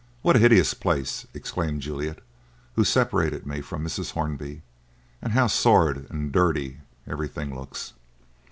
[0.23, 2.21] "What a hideous place!" exclaimed Juliet,
[2.73, 4.13] who separated me from Mrs.
[4.13, 4.63] Hornby.
[5.21, 7.93] "And how sordid and dirty everything looks!"